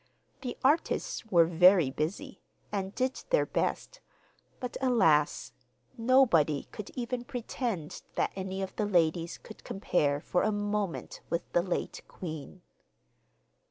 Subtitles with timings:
[0.41, 3.99] The artists were very busy and did their best,
[4.59, 5.51] but, alas!
[5.95, 11.43] nobody could even pretend that any of the ladies could compare for a moment with
[11.53, 12.63] the late queen.